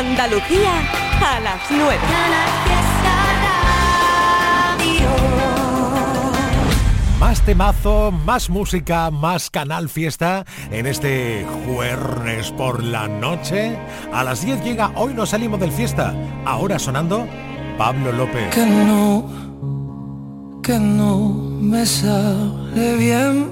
[0.00, 0.72] Andalucía
[1.20, 1.98] a las 9.
[7.18, 13.78] Más temazo, más música, más canal fiesta en este jueves por la noche.
[14.10, 16.14] A las 10 llega Hoy no salimos del fiesta.
[16.46, 17.26] Ahora sonando
[17.76, 18.54] Pablo López.
[18.54, 21.28] Que no, que no
[21.60, 23.50] me sale bien.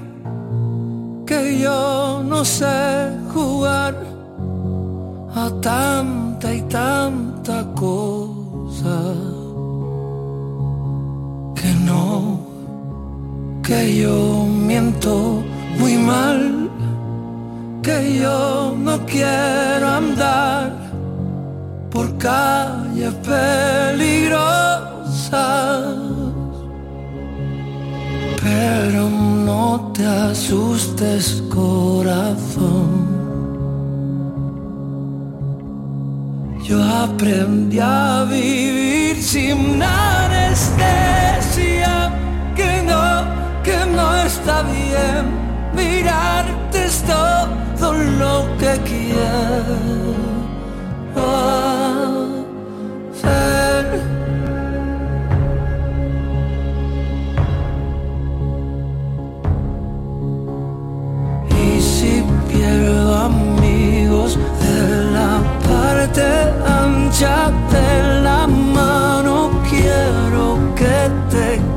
[1.27, 2.65] Que yo no sé
[3.35, 3.95] jugar
[5.35, 5.51] a
[6.39, 9.13] tanta y tanta cosa
[11.55, 12.39] que no,
[13.61, 15.43] que yo miento
[15.77, 16.69] muy mal,
[17.83, 20.71] que yo no quiero andar
[21.91, 24.39] por calles peligrosas.
[28.41, 33.18] Pero no te asustes corazón
[36.69, 40.93] Yo aprendí a vivir sin anestesia,
[42.55, 43.25] que no,
[43.63, 45.25] que no está bien.
[45.73, 50.13] Mirarte es todo lo que quiero
[53.11, 53.99] hacer.
[61.49, 65.08] Y si pierdo amigos de
[65.89, 66.21] la parte
[66.65, 71.68] ancha de la mano quiero que te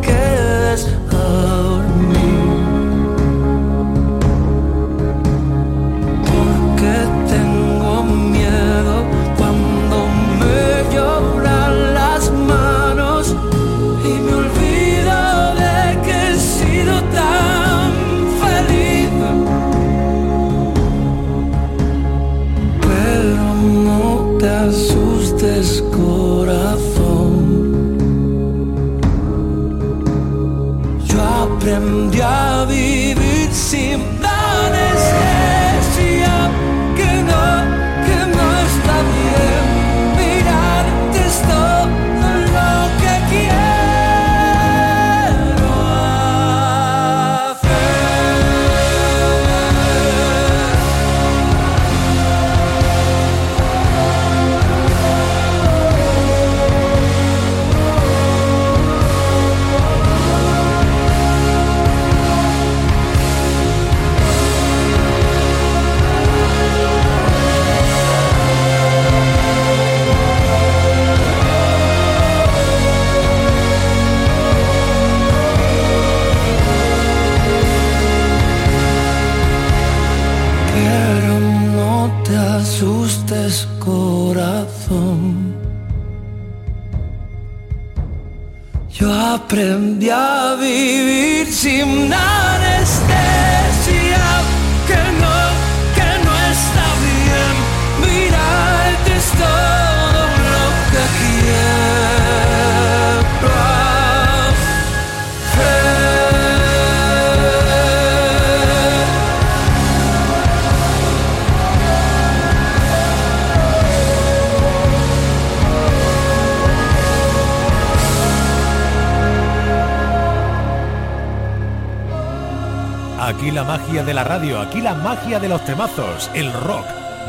[124.12, 126.84] de la radio, aquí la magia de los temazos, el rock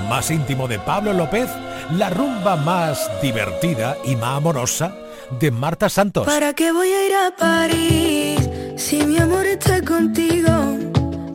[0.09, 1.49] más íntimo de Pablo López,
[1.91, 4.93] la rumba más divertida y más amorosa
[5.39, 6.25] de Marta Santos.
[6.25, 10.49] ¿Para qué voy a ir a París si mi amor está contigo?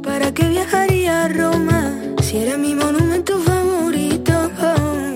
[0.02, 4.50] ¿Para qué viajaría a Roma si eres mi monumento favorito?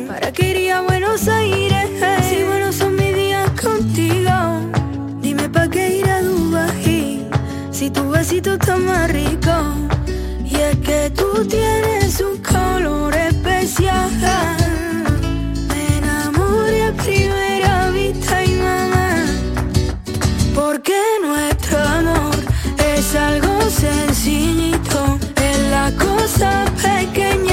[0.08, 1.90] ¿Para qué iría a Buenos Aires
[2.26, 4.32] si buenos son mis días contigo?
[5.20, 7.28] Dime para qué ir a Dubai
[7.70, 9.52] si tu besito está más rico.
[11.10, 14.08] Tú tienes un color especial.
[15.68, 19.26] Me enamoré a primera vista y mamá.
[20.54, 22.36] Porque nuestro amor
[22.78, 25.18] es algo sencillito.
[25.42, 27.51] Es la cosa pequeña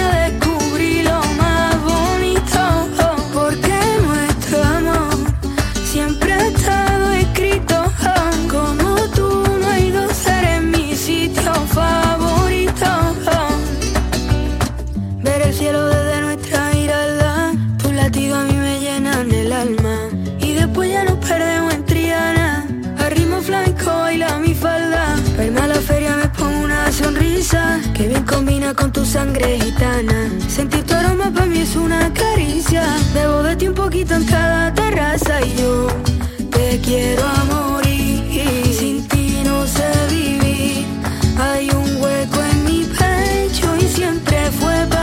[28.29, 30.29] combina con tu sangre gitana.
[30.47, 32.83] Sentir tu aroma para mí es una caricia,
[33.13, 33.39] debo
[33.89, 35.87] poquito en cada terraza y yo
[36.51, 40.85] te quiero amor y sin ti no sé vivir.
[41.39, 44.98] Hay un hueco en mi pecho y siempre fue para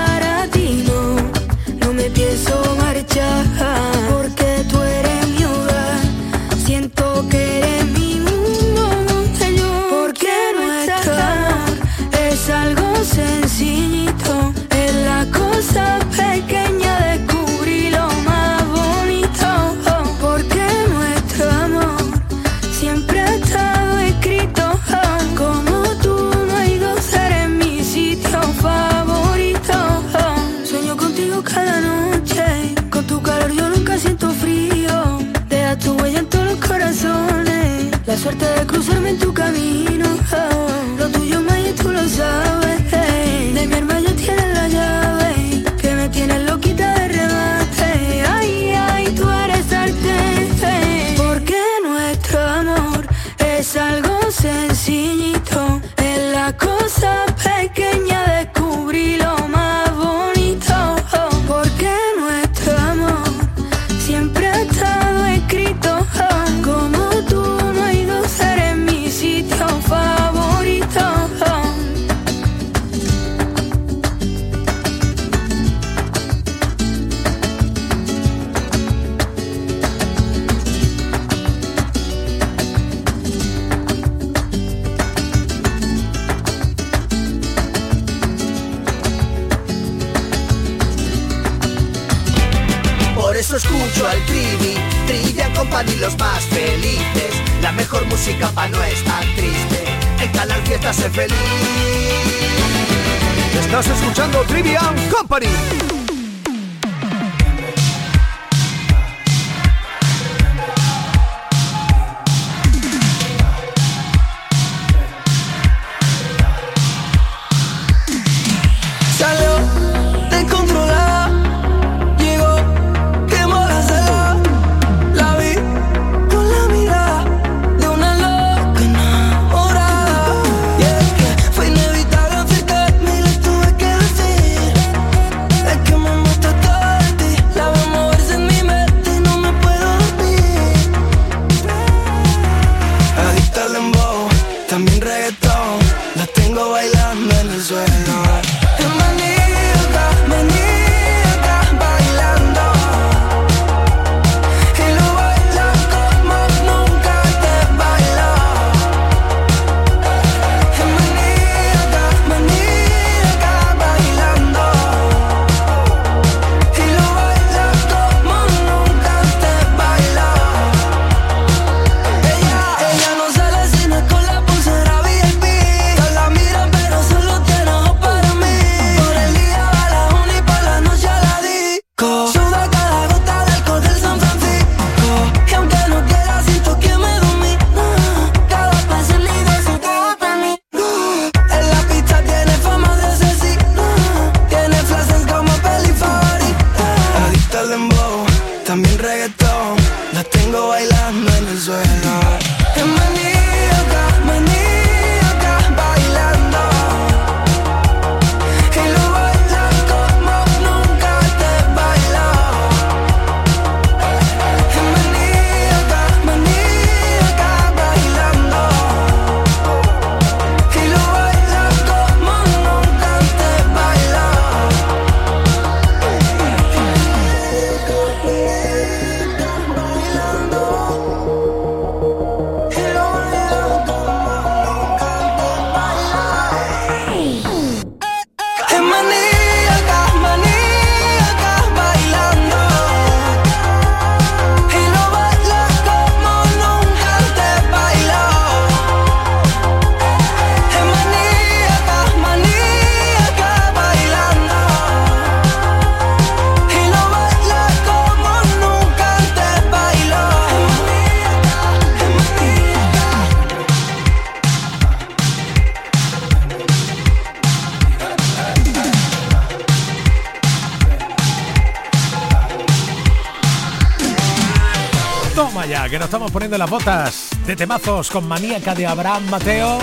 [276.44, 279.78] de las botas de temazos con maníaca de Abraham Mateo.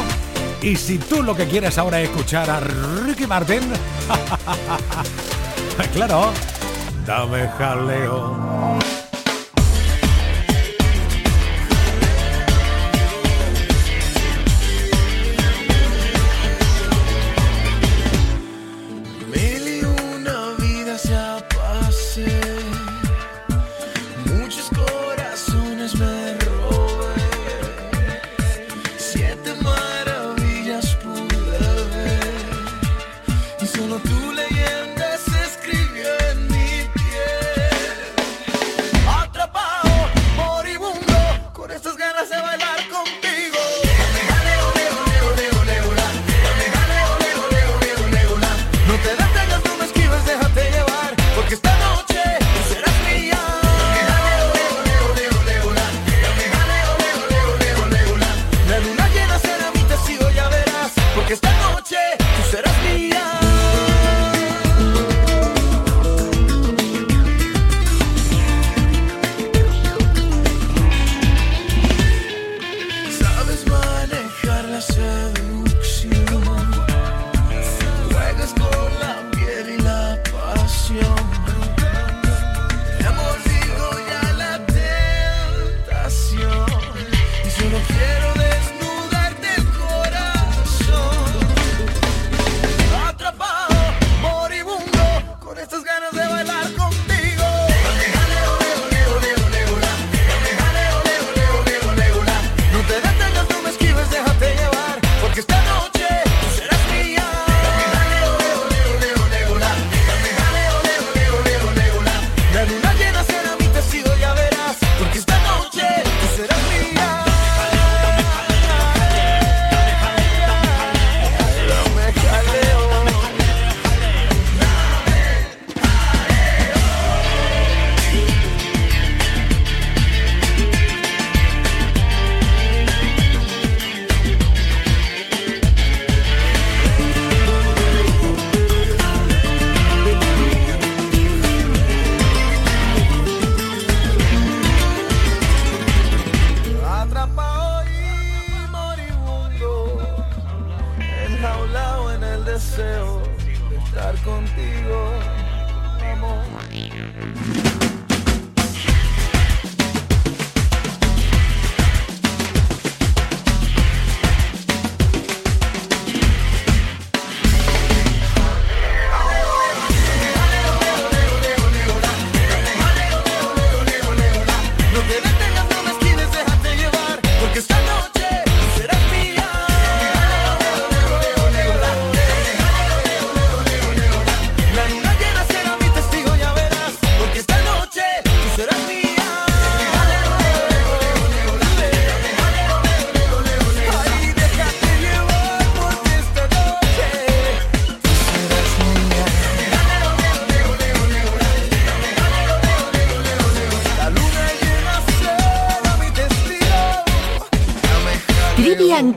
[0.62, 3.60] Y si tú lo que quieres ahora es escuchar a Ricky Martin,
[5.93, 6.31] claro,
[7.07, 8.77] dame jaleo.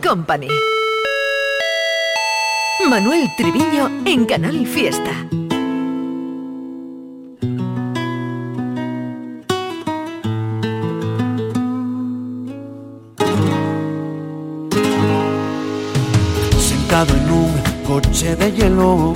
[0.01, 0.49] Company.
[2.89, 5.11] Manuel Triviño en Canal Fiesta.
[16.59, 17.53] Sentado en un
[17.87, 19.15] coche de hielo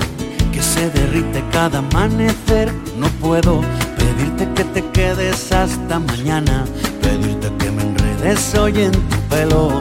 [0.53, 3.61] que se derrite cada amanecer, no puedo
[3.99, 6.65] pedirte que te quedes hasta mañana,
[7.03, 9.81] pedirte que me enredes hoy en tu pelo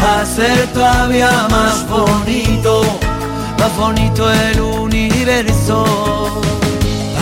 [0.00, 2.82] a ser todavía más bonito,
[3.58, 5.84] más bonito el universo.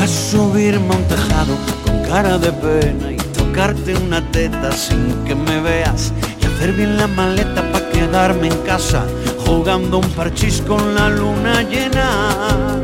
[0.02, 1.54] A subirme a un tejado
[1.84, 6.96] con cara de pena y tocarte una teta sin que me veas y hacer bien
[6.96, 9.04] la maleta para quedarme en casa
[9.44, 12.78] jugando un parchís con la luna llena.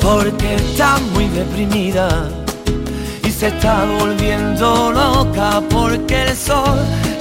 [0.00, 2.28] Porque está muy deprimida
[3.24, 6.78] y se está volviendo loca porque el sol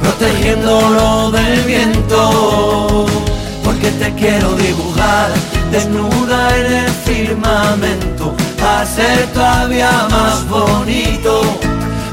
[0.00, 3.06] protegiéndolo del viento.
[3.64, 5.30] Porque te quiero dibujar
[5.70, 11.60] desnuda en el firmamento, hacer todavía más bonito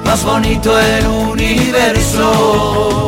[0.07, 3.07] más bonito el universo.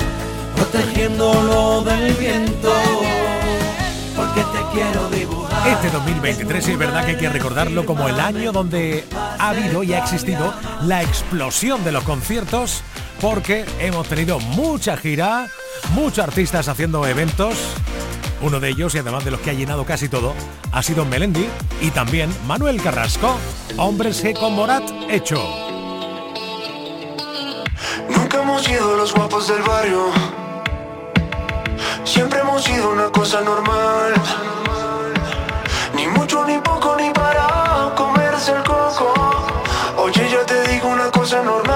[0.71, 2.73] protegiéndolo del viento.
[4.15, 5.67] Porque te quiero dibujar.
[5.67, 9.05] Este 2023 es verdad que hay que recordarlo como el año donde
[9.39, 12.83] ha habido y ha existido la explosión de los conciertos
[13.19, 15.47] porque hemos tenido mucha gira,
[15.93, 17.55] muchos artistas haciendo eventos.
[18.41, 20.33] Uno de ellos, y además de los que ha llenado casi todo,
[20.71, 21.47] ha sido Melendi
[21.79, 23.37] y también Manuel Carrasco,
[23.77, 25.39] Hombres G con Morat hecho.
[28.09, 30.40] Nunca hemos sido los guapos del barrio.
[32.63, 34.13] Hemos sido una cosa normal.
[35.95, 39.13] Ni mucho, ni poco, ni para comerse el coco.
[39.97, 41.71] Oye, ya te digo una cosa normal.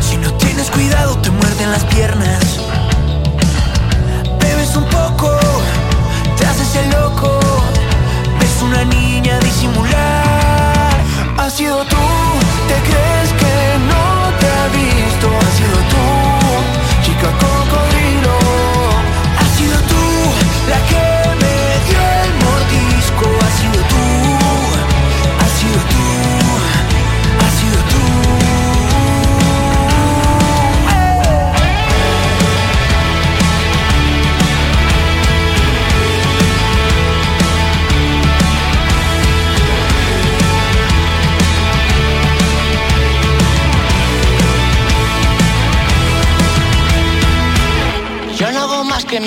[0.00, 2.58] Si no tienes cuidado te muerden las piernas.
[4.40, 5.38] Bebes un poco,
[6.38, 7.38] te haces el loco.
[8.40, 10.94] Ves una niña disimular.
[11.36, 11.84] Ha sido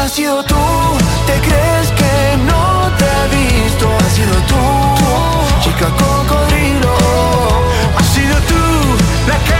[0.00, 0.56] Ha sido tú,
[1.26, 3.86] te crees que no te he visto.
[3.86, 4.56] Ha sido tú,
[5.62, 6.96] chica cocodrilo.
[7.98, 8.62] Ha sido tú
[9.28, 9.59] la que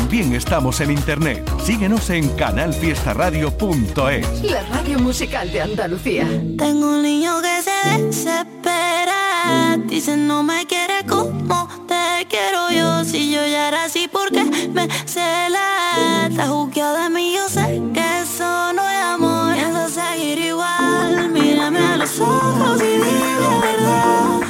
[0.00, 1.44] También estamos en internet.
[1.62, 4.42] Síguenos en canalfiestaradio.es.
[4.44, 6.26] La radio musical de Andalucía.
[6.56, 9.76] Tengo un niño que se desespera.
[9.86, 13.04] Dice no me quiere como te quiero yo.
[13.04, 16.26] Si yo ya era así, porque me cela?
[16.30, 19.52] Está juzgado de mí, yo sé que eso no es amor.
[19.54, 21.28] Pienso seguir igual.
[21.28, 24.40] Mírame a los ojos y dime la verdad.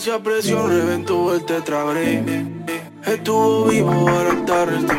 [0.00, 2.24] Mira mucha presión reventó el tetrabric
[3.04, 4.90] Estuvo vivo, ahora está rest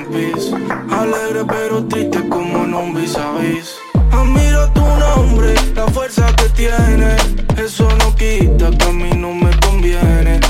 [0.91, 3.77] Alegre pero triste como en un vis a vis.
[4.11, 7.15] Admiro tu nombre, la fuerza que tiene.
[7.57, 10.40] Eso no quita que a mí no me conviene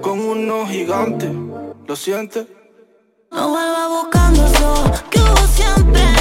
[0.00, 1.28] Con unos gigantes,
[1.86, 2.46] ¿lo sientes?
[3.30, 6.15] No vuelvo buscando eso que hubo siempre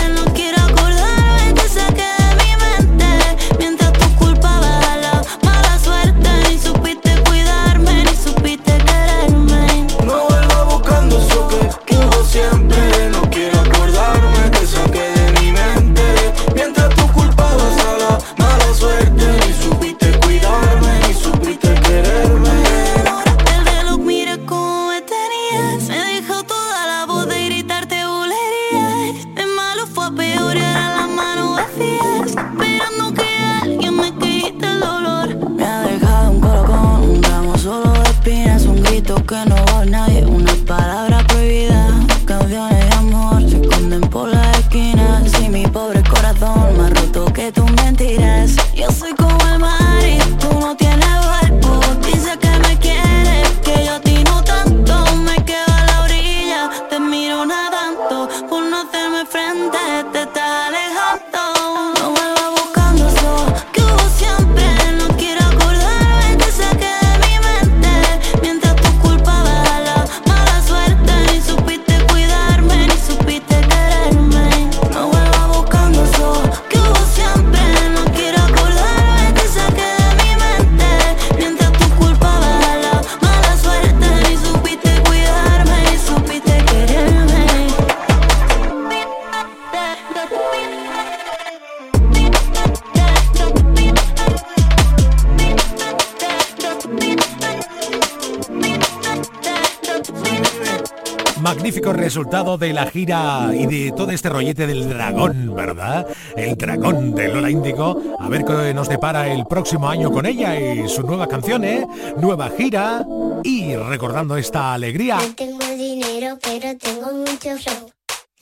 [102.16, 106.08] resultado de la gira y de todo este rollete del dragón, ¿verdad?
[106.38, 108.16] El dragón de Lola Índigo.
[108.18, 111.86] A ver qué nos depara el próximo año con ella y su nueva canción, ¿eh?
[112.16, 113.06] Nueva gira
[113.44, 115.18] y recordando esta alegría.
[115.18, 117.92] No tengo dinero, pero tengo mucho flow.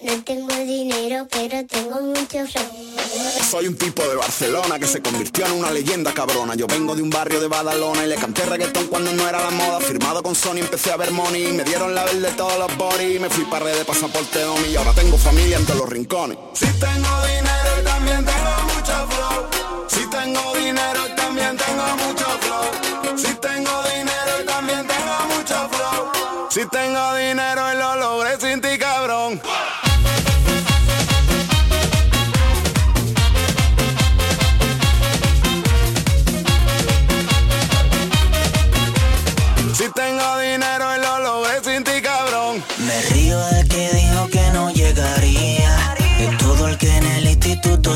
[0.04, 2.46] No tengo dinero, pero tengo mucho.
[3.49, 6.56] Soy un tipo de Barcelona que se convirtió en una leyenda cabrona.
[6.56, 9.52] Yo vengo de un barrio de Badalona y le canté reggaetón cuando no era la
[9.52, 9.80] moda.
[9.80, 11.54] Firmado con Sony empecé a ver money.
[11.54, 13.19] Me dieron la verde todos los body.
[13.19, 16.38] Me fui para red de pasaporte Omi y ahora tengo familia en todos los rincones.
[16.54, 19.88] Si tengo dinero y también tengo mucho flow.
[19.88, 23.17] Si tengo dinero y también tengo mucho flow.
[23.17, 26.49] Si tengo dinero y también tengo mucho flow.
[26.49, 29.39] Si tengo dinero y lo logré sin ti cabrón.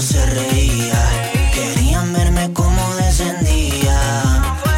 [0.01, 1.01] Se reía.
[1.53, 3.99] Querían verme como descendía.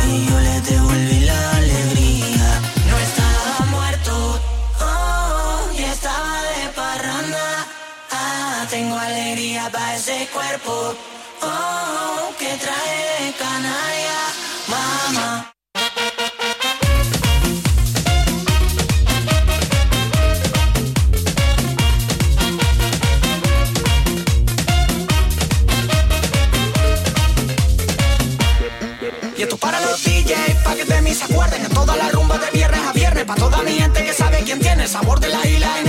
[0.08, 2.62] Y yo les devolví la alegría.
[2.90, 4.40] No estaba muerto,
[4.82, 7.66] oh, y estaba de parranda.
[8.12, 10.96] Ah, tengo alegría para ese cuerpo,
[11.42, 14.20] oh, que trae de canaria,
[14.68, 15.59] mamá.
[34.90, 35.89] Sabor de la isla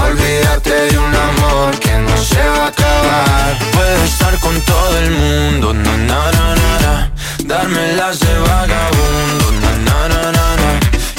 [0.00, 3.58] A Olvidarte de un amor que no se va a acabar.
[3.72, 7.12] Puedo estar con todo el mundo, na na na na na.
[7.44, 10.70] Darme las de vagabundo, na na na na na.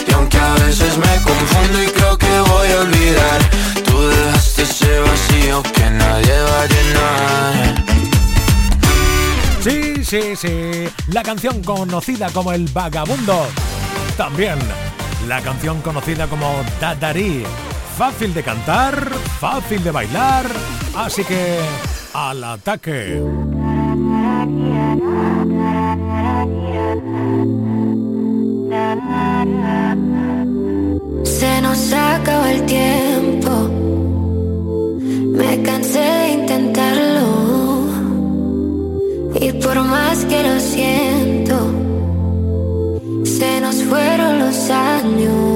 [0.08, 3.40] Y aunque a veces me confundo y creo que voy a olvidar,
[3.86, 7.86] tú dejaste ese vacío que nadie va a llenar.
[9.64, 10.90] Sí, sí, sí.
[11.08, 13.48] La canción conocida como El Vagabundo.
[14.18, 14.58] También
[15.28, 17.44] la canción conocida como Dadarí.
[18.02, 20.48] Fácil de cantar, fácil de bailar.
[20.96, 21.60] Así que
[22.16, 23.22] al ataque.
[31.24, 33.70] Se nos acaba el tiempo.
[35.38, 37.86] Me cansé de intentarlo.
[39.40, 41.56] Y por más que lo siento,
[43.26, 45.51] se nos fueron los años.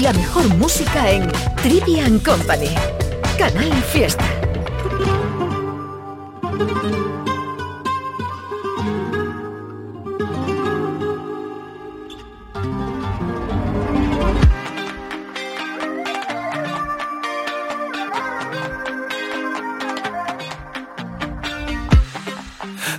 [0.00, 1.30] La mejor música en
[1.62, 2.74] Trivian Company.
[3.36, 4.24] Canal Fiesta.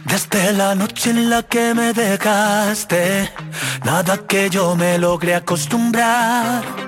[0.06, 3.32] Desde la noche en la que me dejaste,
[3.86, 6.79] nada que yo me logré acostumbrar.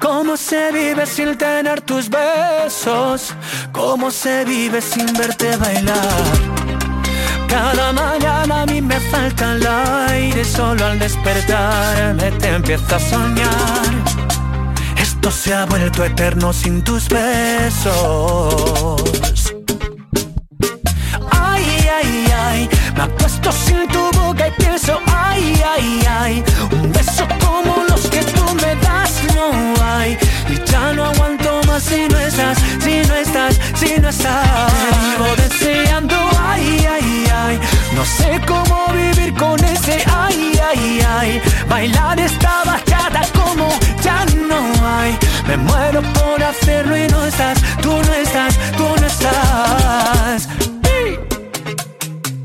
[0.00, 3.34] ¿Cómo se vive sin tener tus besos?
[3.70, 6.24] ¿Cómo se vive sin verte bailar?
[7.46, 9.66] Cada mañana a mí me falta el
[10.08, 13.90] aire, solo al despertarme te empiezo a soñar.
[14.96, 17.94] Esto se ha vuelto eterno sin tus besos.
[21.30, 21.64] Ay,
[21.98, 26.44] ay, ay, me acuesto sin tu boca y pienso, ay, ay, ay,
[31.80, 34.72] si no estás, si no estás, si no estás.
[35.00, 37.60] Vivo deseando, ay, ay, ay,
[37.94, 41.42] no sé cómo vivir con ese, ay, ay, ay.
[41.68, 43.68] Bailar esta bachata como
[44.02, 45.16] ya no hay.
[45.46, 50.48] Me muero por hacerlo y no estás, tú no estás, tú no estás.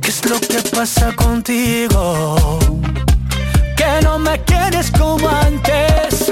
[0.01, 2.59] ¿Qué es lo que pasa contigo?
[3.75, 6.31] Que no me quieres como antes.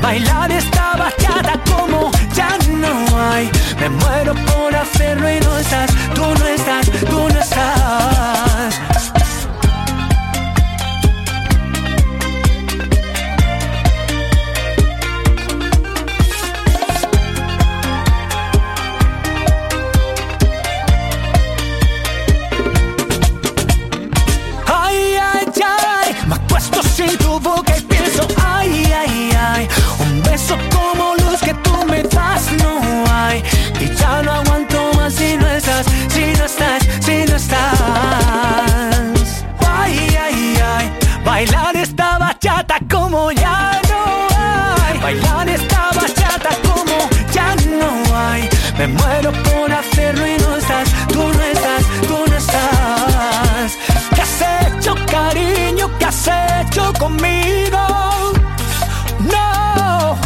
[0.00, 3.50] Bailar esta bachata como ya no hay.
[3.80, 8.95] Me muero por hacerlo y no estás, tú no estás, tú no estás.
[37.36, 39.44] Estás.
[39.68, 40.92] Ay, ay, ay,
[41.24, 44.26] bailar esta bachata como ya no
[44.82, 44.98] hay.
[44.98, 48.48] Bailar esta bachata como ya no hay.
[48.78, 53.78] Me muero por hacerlo y no estás, tú no estás, tú no estás.
[54.14, 55.90] ¿Qué has hecho, cariño?
[55.98, 57.78] ¿Qué has hecho conmigo?
[59.32, 60.16] No.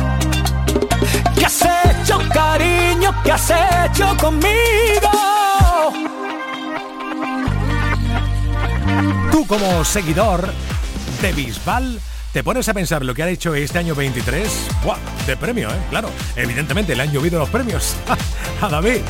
[1.36, 3.12] ¿Qué has hecho, cariño?
[3.24, 5.29] ¿Qué has hecho conmigo?
[9.50, 10.48] Como seguidor
[11.20, 12.00] de Bisbal,
[12.32, 14.48] ¿te pones a pensar lo que ha hecho este año 23?
[14.84, 14.96] ¡Buah!
[15.26, 15.78] De premio, ¿eh?
[15.90, 17.96] Claro, evidentemente le han llovido los premios
[18.60, 19.00] a David.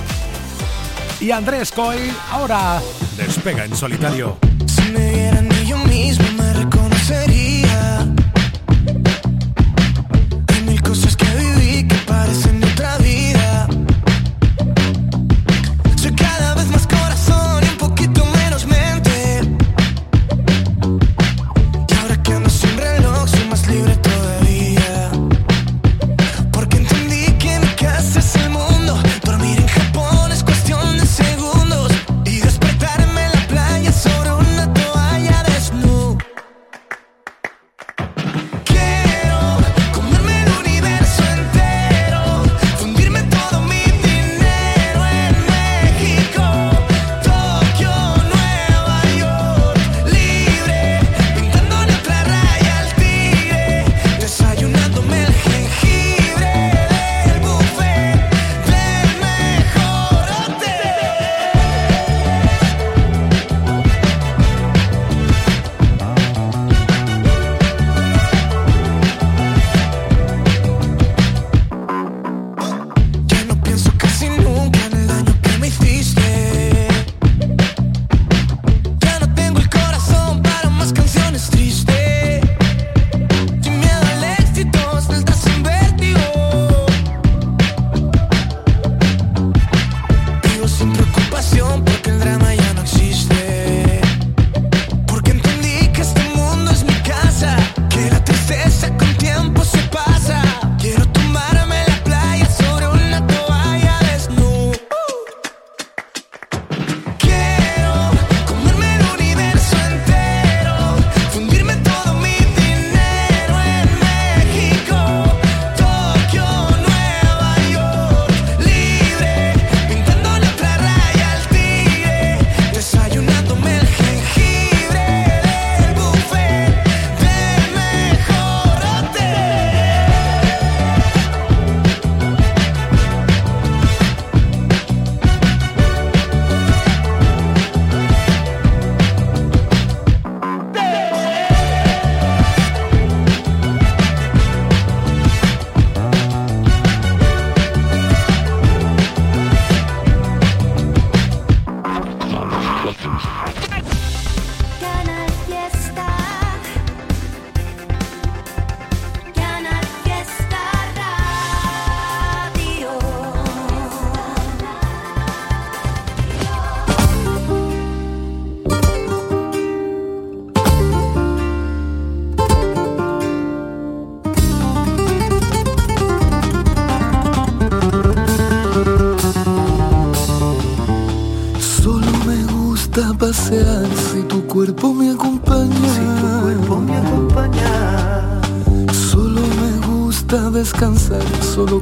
[1.21, 2.81] Y Andrés Coy ahora
[3.19, 4.39] despega en solitario.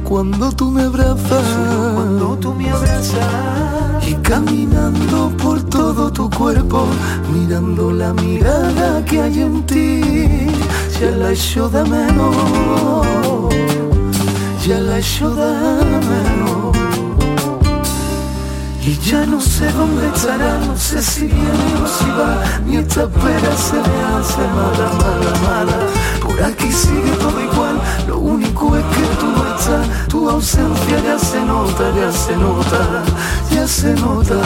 [0.09, 1.45] Cuando tú me abrazas.
[1.53, 4.07] Solo cuando tú me abrazas.
[4.07, 6.87] Y caminando por todo tu cuerpo,
[7.31, 10.01] mirando la mirada que hay en ti,
[10.99, 12.35] ya la echo de menos,
[14.65, 15.51] ya la echo de
[16.11, 16.77] menos.
[18.81, 23.03] Y ya no sé dónde estará, no sé si viene o si va, ni esta
[23.03, 25.77] espera se me hace mala, mala, mala.
[26.23, 27.68] Por aquí sigue todo igual,
[30.39, 33.03] ya se nota, ya se nota,
[33.51, 34.39] ya se nota.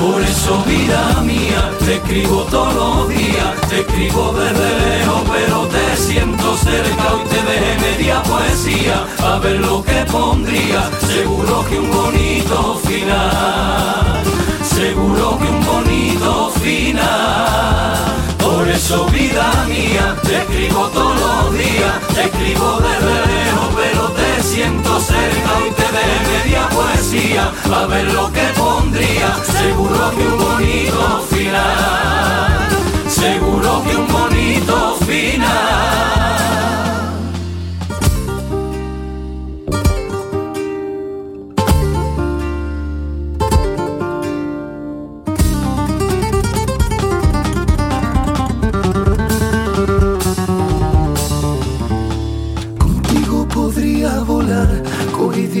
[0.00, 5.96] Por eso vida mía, te escribo todos los días, te escribo desde lejos, pero te
[5.96, 11.90] siento cerca y te dejé media poesía, a ver lo que pondría, seguro que un
[11.90, 14.22] bonito final,
[14.62, 18.27] seguro que un bonito final.
[18.58, 24.42] Por eso vida mía, te escribo todos los días, te escribo desde lejos, pero te
[24.42, 30.38] siento cerca y te dejé media poesía, a ver lo que pondría, seguro que un
[30.38, 32.68] bonito final,
[33.06, 36.87] seguro que un bonito final.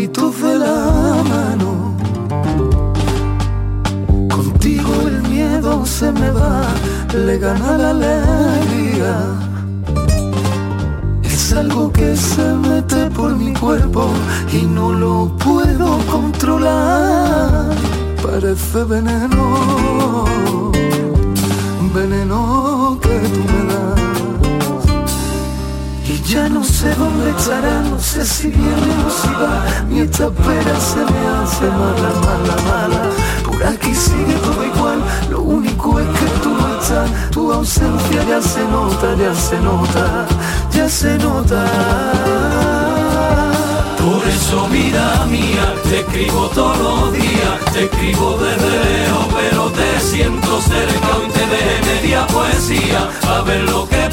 [0.08, 1.96] Cogiditos de la mano.
[4.28, 6.62] Contigo el miedo se me va,
[7.14, 9.16] le gana la alegría.
[11.22, 14.10] Es algo que se mete por mi cuerpo
[14.52, 17.74] y no lo puedo controlar.
[18.22, 20.24] Parece veneno,
[21.94, 23.97] veneno que tú me das.
[26.28, 30.78] Ya no sé dónde estará, no sé si viene o si va, ni esta espera
[30.78, 33.02] se me hace mala, mala, mala.
[33.46, 38.42] Por aquí sigue todo igual, lo único es que tú no estás, tu ausencia ya
[38.42, 40.26] se nota, ya se nota,
[40.70, 41.64] ya se nota.
[43.96, 50.00] Por eso vida mía, te escribo todos los días, te escribo desde lejos, pero te
[50.00, 51.08] siento cerca.
[51.26, 54.07] Y te dejé media poesía, a ver lo que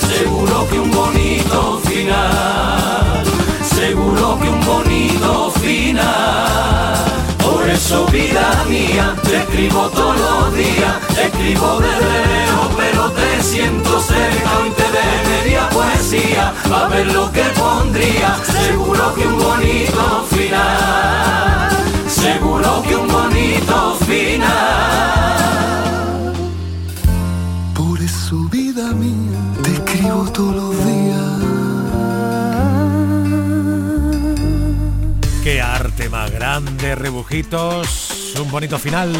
[0.00, 3.24] seguro que un bonito final,
[3.62, 6.94] seguro que un bonito final.
[7.38, 13.42] Por eso vida mía, te escribo todos los días, te escribo desde lejos, pero te
[13.42, 14.84] siento cerca y te
[15.30, 21.70] media poesía, a ver lo que pondría, seguro que un bonito final,
[22.06, 25.24] seguro que un bonito final.
[30.34, 31.20] Todos los días.
[35.42, 38.34] Qué arte más grande, rebujitos.
[38.40, 39.12] Un bonito final.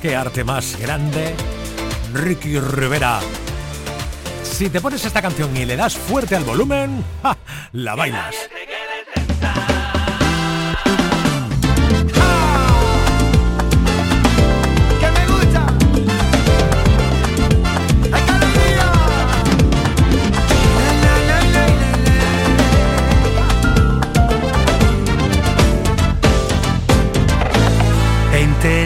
[0.00, 1.34] Qué arte más grande.
[2.12, 3.20] Ricky Rivera.
[4.42, 7.36] Si te pones esta canción y le das fuerte al volumen, ¡ja!
[7.72, 8.34] la bailas.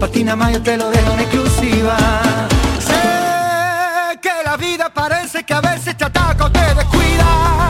[0.00, 1.96] para ti nada más yo te lo dejo en exclusiva.
[2.78, 7.69] Sé que la vida parece que a veces te ataca o te descuida.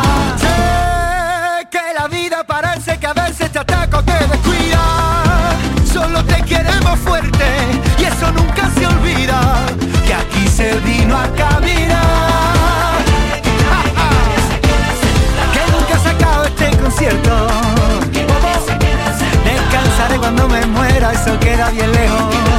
[2.83, 4.79] Parece que a veces te ataca o te descuida.
[5.91, 7.45] Solo te queremos fuerte
[7.99, 9.39] y eso nunca se olvida.
[10.05, 12.97] Que aquí se vino a caminar.
[15.53, 17.47] Que nunca se acaba este concierto.
[19.43, 22.50] Descansaré cuando me muera, eso queda bien lejos.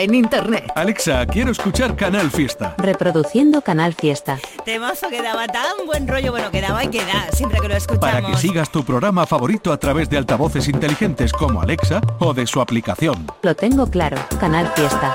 [0.00, 0.72] En internet.
[0.74, 2.74] Alexa, quiero escuchar Canal Fiesta.
[2.78, 4.38] Reproduciendo Canal Fiesta.
[4.64, 7.76] Temazo que daba tan buen rollo, bueno, que daba y que da, siempre que lo
[7.76, 8.10] escuchamos.
[8.10, 12.46] Para que sigas tu programa favorito a través de altavoces inteligentes como Alexa o de
[12.46, 13.26] su aplicación.
[13.42, 14.16] Lo tengo claro.
[14.38, 15.14] Canal Fiesta.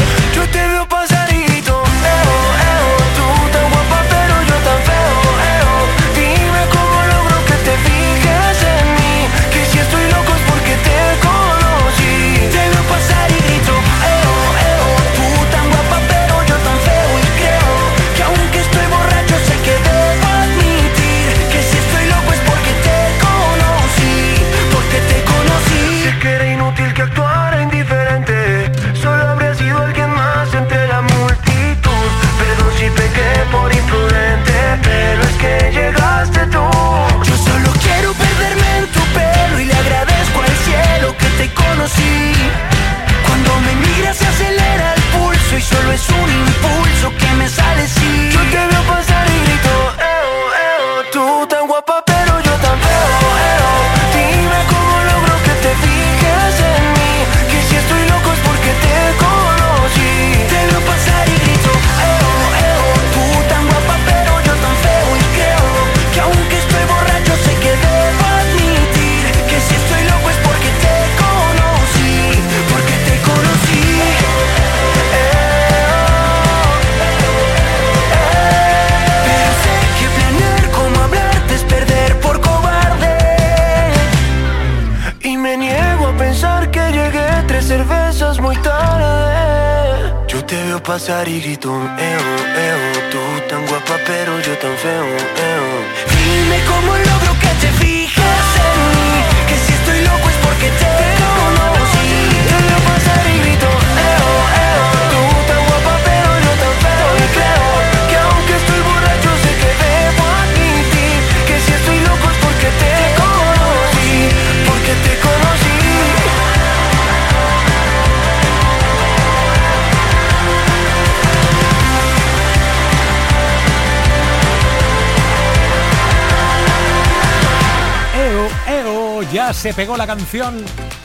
[129.61, 130.55] se pegó la canción.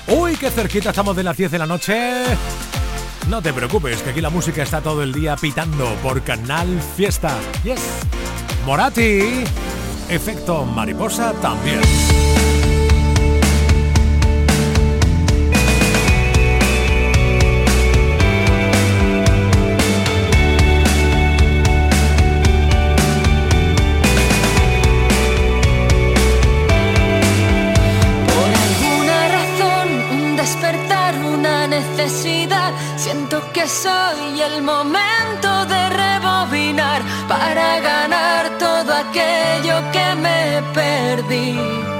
[0.08, 2.24] Uy, qué cerquita estamos de las 10 de la noche.
[3.28, 7.36] No te preocupes, que aquí la música está todo el día pitando por Canal Fiesta.
[7.64, 7.82] Yes.
[8.64, 9.44] Morati.
[10.08, 11.82] Efecto mariposa también.
[33.66, 41.95] es hoy el momento de rebobinar para ganar todo aquello que me perdí.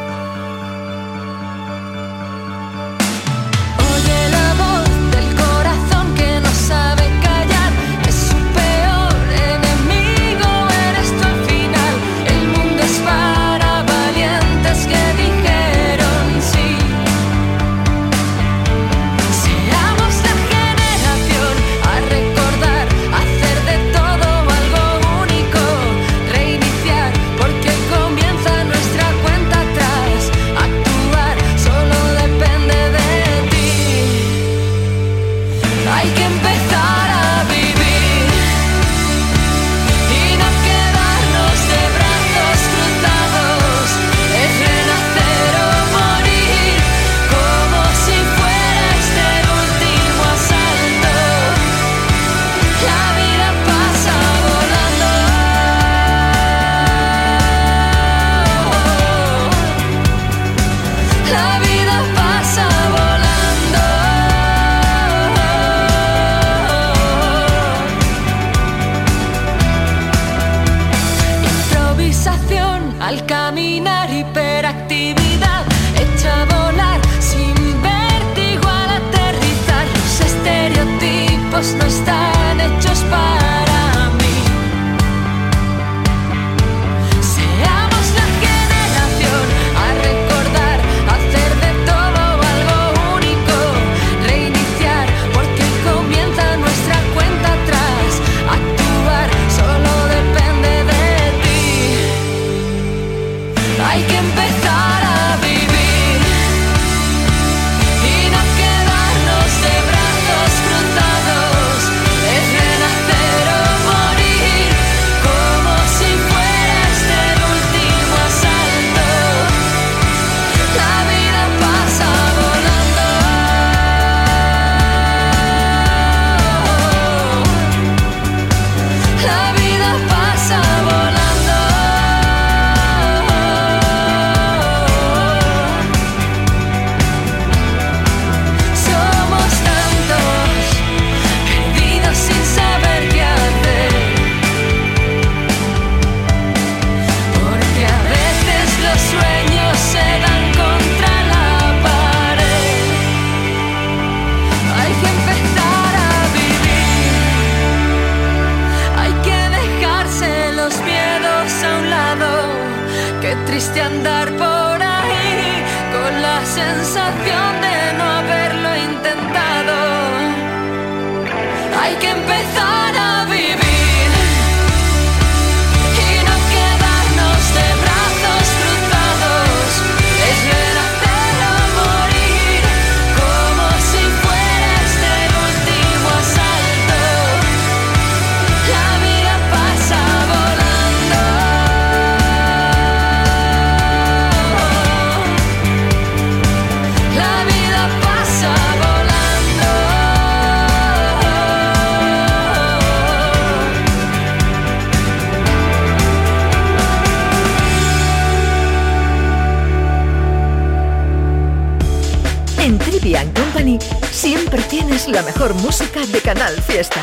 [215.17, 217.01] la mejor música de Canal Fiesta.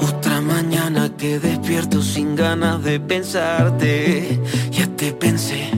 [0.00, 4.40] Otra mañana que despierto sin ganas de pensarte.
[4.72, 5.70] Ya te pensé.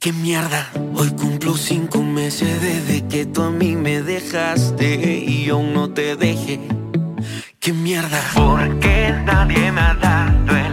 [0.00, 0.68] ¡Qué mierda!
[0.96, 6.16] Hoy cumplo cinco meses desde que tú a mí me dejaste y aún no te
[6.16, 6.58] dejé.
[7.60, 8.20] ¡Qué mierda!
[8.34, 10.71] Porque nadie me ha dado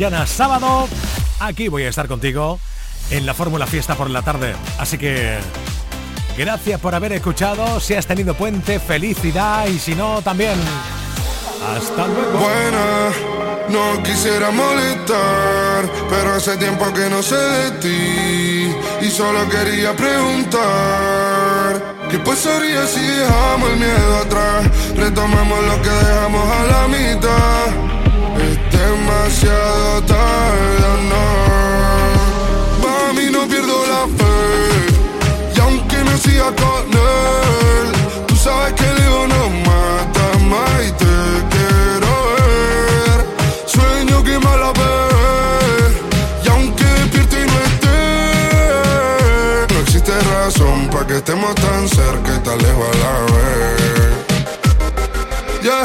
[0.00, 0.88] mañana sábado,
[1.40, 2.58] aquí voy a estar contigo
[3.10, 4.54] en la Fórmula Fiesta por la tarde.
[4.78, 5.36] Así que
[6.38, 7.78] gracias por haber escuchado.
[7.80, 9.66] Si has tenido puente, felicidad.
[9.66, 10.58] Y si no, también.
[11.76, 12.38] Hasta luego.
[12.38, 13.10] Buena,
[13.68, 18.74] no quisiera molestar, pero hace tiempo que no sé de ti
[19.06, 20.62] y solo quería preguntar.
[22.10, 24.66] ¿Qué pasaría si dejamos el miedo atrás?
[24.96, 27.99] Retomamos lo que dejamos a la mitad.
[28.72, 31.24] Demasiado tarde, no.
[32.82, 34.36] Mami, no pierdo la fe.
[35.54, 37.92] Y aunque no siga con él,
[38.26, 41.14] tú sabes que el ego no mata más y te
[41.52, 43.18] quiero ver.
[43.66, 44.94] Sueño que me la ve.
[46.44, 47.98] Y aunque despierto y no esté,
[49.74, 53.50] no existe razón para que estemos tan cerca y tan lejos a la vez.
[55.62, 55.84] Yeah,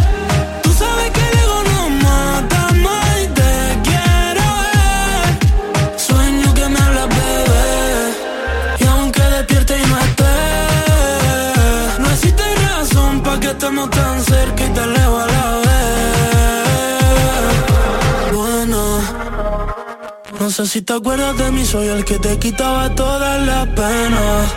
[20.41, 24.51] No sé si te acuerdas de mí, soy el que te quitaba todas las penas.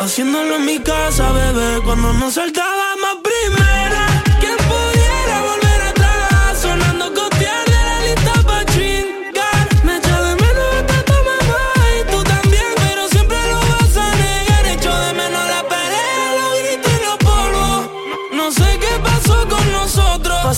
[0.00, 3.81] Haciéndolo en mi casa, bebé, cuando nos saltábamos primera.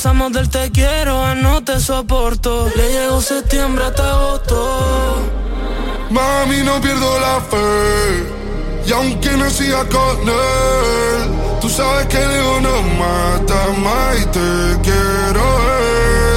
[0.04, 2.70] Pasamos del te quiero a no te soporto.
[2.76, 5.16] Le llegó septiembre hasta agosto.
[6.10, 8.86] Mami, no pierdo la fe.
[8.86, 14.80] Y aunque no siga con él, tú sabes que el no mata más y te
[14.82, 16.33] quiero.